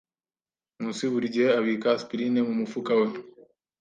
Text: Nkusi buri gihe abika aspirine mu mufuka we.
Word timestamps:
Nkusi 0.79 1.05
buri 1.11 1.27
gihe 1.35 1.49
abika 1.59 1.87
aspirine 1.97 2.39
mu 2.47 2.53
mufuka 2.59 2.91
we. 2.99 3.07